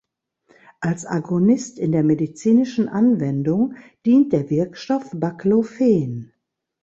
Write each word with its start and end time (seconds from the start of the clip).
Als 0.79 1.05
Agonist 1.05 1.77
in 1.77 1.91
der 1.91 2.01
medizinischen 2.01 2.89
Anwendung 2.89 3.75
dient 4.03 4.33
der 4.33 4.49
Wirkstoff 4.49 5.11
Baclofen. 5.13 6.33